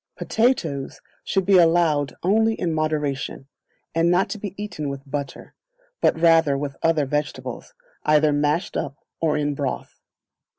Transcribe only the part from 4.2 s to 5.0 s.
to be eaten